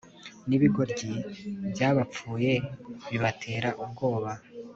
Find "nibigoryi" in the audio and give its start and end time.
0.47-1.13